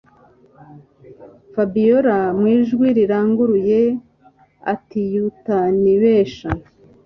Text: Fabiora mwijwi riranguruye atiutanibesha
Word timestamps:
Fabiora 1.53 2.17
mwijwi 2.37 2.87
riranguruye 2.97 3.81
atiutanibesha 4.73 6.49